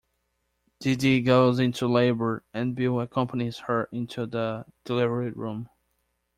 [0.79, 5.69] Dedee goes into labor and Bill accompanies her into the delivery room.